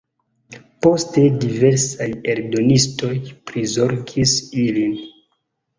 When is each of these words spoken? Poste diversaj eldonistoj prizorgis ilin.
Poste 0.85 1.25
diversaj 1.43 2.09
eldonistoj 2.35 3.13
prizorgis 3.53 4.39
ilin. 4.69 5.03